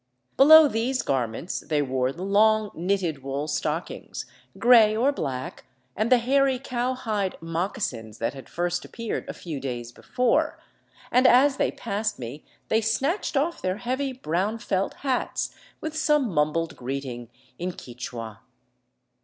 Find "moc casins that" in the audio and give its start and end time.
7.39-8.33